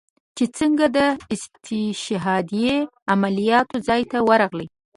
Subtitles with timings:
[0.35, 0.99] چې سنګه د
[1.35, 2.77] استشهاديه
[3.13, 4.67] عملياتو زاى له ورغلې.